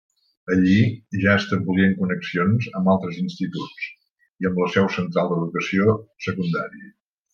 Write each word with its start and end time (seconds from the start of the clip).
Allí 0.53 0.77
ja 1.25 1.33
establien 1.41 1.91
connexions 1.99 2.69
amb 2.79 2.91
altres 2.95 3.19
instituts 3.25 3.85
i 4.45 4.49
amb 4.51 4.59
la 4.63 4.71
seu 4.77 4.89
central 4.97 5.31
d'Educació 5.35 5.97
Secundària. 6.31 6.91